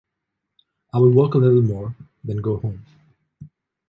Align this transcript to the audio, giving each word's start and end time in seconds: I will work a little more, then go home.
I 0.95 0.97
will 0.97 1.11
work 1.11 1.35
a 1.35 1.37
little 1.37 1.61
more, 1.61 1.95
then 2.23 2.37
go 2.37 2.57
home. 2.57 2.83